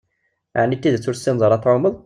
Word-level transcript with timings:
Ɛni 0.61 0.75
d 0.77 0.79
tidett 0.81 1.09
ur 1.09 1.15
tessineḍ 1.15 1.41
ara 1.45 1.55
ad 1.57 1.63
tɛumeḍ? 1.63 1.95